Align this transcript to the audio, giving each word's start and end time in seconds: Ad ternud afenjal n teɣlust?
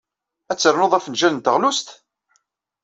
Ad 0.51 0.57
ternud 0.59 0.93
afenjal 0.97 1.33
n 1.35 1.39
teɣlust? 1.39 1.87